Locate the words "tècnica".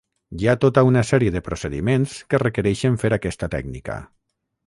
3.59-4.01